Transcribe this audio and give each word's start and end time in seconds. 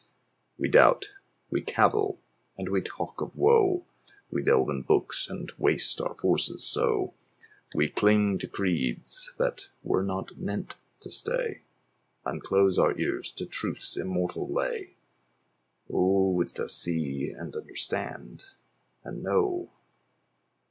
We 0.57 0.67
doubt, 0.67 1.11
we 1.51 1.61
cavil, 1.61 2.19
and 2.57 2.69
we 2.69 2.81
talk 2.81 3.21
of 3.21 3.35
woe— 3.35 3.85
We 4.31 4.41
delve 4.41 4.71
in 4.71 4.81
books, 4.81 5.29
and 5.29 5.51
waste 5.59 6.01
our 6.01 6.15
forces 6.15 6.63
so; 6.65 7.13
We 7.75 7.87
cling 7.87 8.39
to 8.39 8.47
creeds 8.47 9.31
that 9.37 9.69
were 9.83 10.01
not 10.01 10.39
meant 10.39 10.77
to 11.01 11.11
stay, 11.11 11.61
And 12.25 12.41
close 12.41 12.79
our 12.79 12.97
ears 12.97 13.31
to 13.33 13.45
Truth's 13.45 13.95
immortal 13.95 14.51
lay. 14.51 14.97
Oh 15.87 16.31
wouldst 16.31 16.55
thou 16.55 16.65
see, 16.65 17.29
and 17.29 17.55
understand, 17.55 18.45
and 19.03 19.21
know? 19.21 19.69